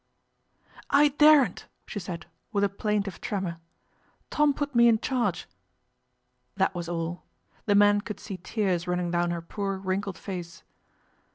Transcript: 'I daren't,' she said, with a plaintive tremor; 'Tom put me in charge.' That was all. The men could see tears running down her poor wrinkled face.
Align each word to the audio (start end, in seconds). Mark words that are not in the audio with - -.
'I 0.89 1.09
daren't,' 1.19 1.67
she 1.85 1.99
said, 1.99 2.25
with 2.51 2.63
a 2.63 2.69
plaintive 2.69 3.21
tremor; 3.21 3.57
'Tom 4.31 4.55
put 4.55 4.73
me 4.73 4.87
in 4.87 4.97
charge.' 4.99 5.45
That 6.55 6.73
was 6.73 6.89
all. 6.89 7.21
The 7.67 7.75
men 7.75 8.01
could 8.01 8.19
see 8.19 8.37
tears 8.37 8.87
running 8.87 9.11
down 9.11 9.29
her 9.29 9.43
poor 9.43 9.77
wrinkled 9.77 10.17
face. 10.17 10.63